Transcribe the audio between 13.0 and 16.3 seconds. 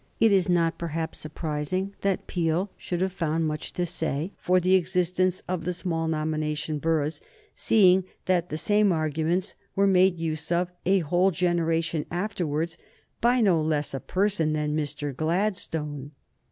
by no less a person than Mr. Gladstone.